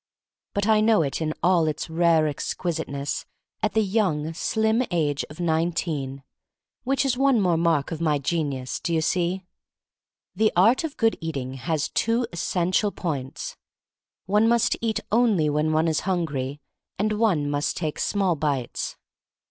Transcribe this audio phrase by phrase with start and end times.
[0.55, 3.23] But I know it in all its rare exquisite ness
[3.61, 6.23] at the young slim age of nineteen—
[6.85, 9.43] which is one more mark of my genius, do you see?
[10.35, 13.57] The art of Good Eating has two essential points:
[14.25, 16.61] one must eat only when one is hungry,
[16.97, 18.97] and one must take small bites.